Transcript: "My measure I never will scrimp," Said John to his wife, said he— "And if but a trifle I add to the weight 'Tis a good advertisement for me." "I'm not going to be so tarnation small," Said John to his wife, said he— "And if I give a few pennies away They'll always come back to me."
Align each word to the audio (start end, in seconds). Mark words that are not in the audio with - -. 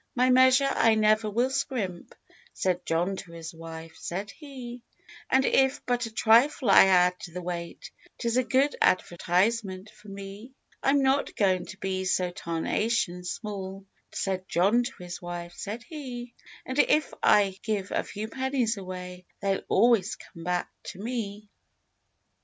"My 0.15 0.31
measure 0.31 0.67
I 0.71 0.95
never 0.95 1.29
will 1.29 1.51
scrimp," 1.51 2.15
Said 2.53 2.87
John 2.87 3.17
to 3.17 3.33
his 3.33 3.53
wife, 3.53 3.95
said 3.97 4.31
he— 4.31 4.81
"And 5.29 5.45
if 5.45 5.85
but 5.85 6.07
a 6.07 6.11
trifle 6.11 6.71
I 6.71 6.85
add 6.85 7.19
to 7.19 7.31
the 7.31 7.41
weight 7.43 7.91
'Tis 8.17 8.35
a 8.35 8.43
good 8.43 8.75
advertisement 8.81 9.91
for 9.91 10.07
me." 10.07 10.53
"I'm 10.81 11.03
not 11.03 11.35
going 11.35 11.67
to 11.67 11.77
be 11.77 12.05
so 12.05 12.31
tarnation 12.31 13.23
small," 13.23 13.85
Said 14.11 14.49
John 14.49 14.81
to 14.81 15.03
his 15.03 15.21
wife, 15.21 15.53
said 15.55 15.83
he— 15.83 16.33
"And 16.65 16.79
if 16.79 17.13
I 17.21 17.59
give 17.61 17.91
a 17.91 18.03
few 18.03 18.27
pennies 18.27 18.77
away 18.77 19.27
They'll 19.39 19.61
always 19.69 20.15
come 20.15 20.43
back 20.43 20.71
to 20.85 20.97
me." 20.99 21.51